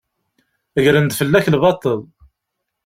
Gren-d 0.83 1.11
fell-ak 1.19 1.45
lbaṭel. 1.53 1.99